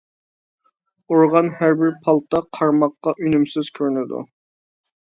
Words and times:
ئۇرغان 1.13 1.51
ھەربىر 1.59 1.93
پالتا 2.09 2.43
قارىماققا 2.59 3.17
ئۈنۈمسىز 3.21 3.73
كۆرۈنىدۇ. 3.79 4.27